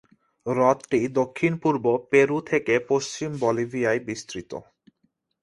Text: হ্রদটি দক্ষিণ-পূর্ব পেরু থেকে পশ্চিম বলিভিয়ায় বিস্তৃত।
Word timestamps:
হ্রদটি 0.45 0.99
দক্ষিণ-পূর্ব 1.11 1.85
পেরু 2.11 2.37
থেকে 2.41 2.73
পশ্চিম 2.89 3.29
বলিভিয়ায় 3.39 4.01
বিস্তৃত। 4.07 4.51